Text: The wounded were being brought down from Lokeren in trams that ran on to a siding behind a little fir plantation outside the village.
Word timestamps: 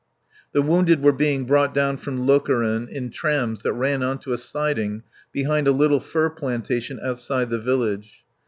The 0.53 0.63
wounded 0.63 1.03
were 1.03 1.11
being 1.11 1.45
brought 1.45 1.75
down 1.75 1.97
from 1.97 2.25
Lokeren 2.25 2.87
in 2.87 3.11
trams 3.11 3.61
that 3.61 3.73
ran 3.73 4.01
on 4.01 4.17
to 4.21 4.33
a 4.33 4.37
siding 4.39 5.03
behind 5.31 5.67
a 5.67 5.71
little 5.71 5.99
fir 5.99 6.31
plantation 6.31 6.99
outside 7.03 7.51
the 7.51 7.59
village. 7.59 8.25